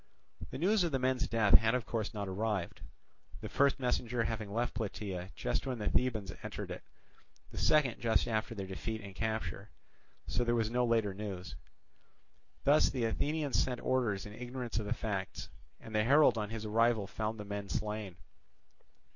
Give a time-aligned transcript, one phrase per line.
[0.49, 2.81] The news of the men's death had of course not arrived;
[3.39, 6.81] the first messenger having left Plataea just when the Thebans entered it,
[7.51, 9.69] the second just after their defeat and capture;
[10.25, 11.55] so there was no later news.
[12.63, 16.65] Thus the Athenians sent orders in ignorance of the facts; and the herald on his
[16.65, 18.15] arrival found the men slain.